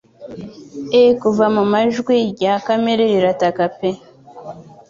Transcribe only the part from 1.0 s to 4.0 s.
kuva mu mva ijwi rya Kamere rirataka pe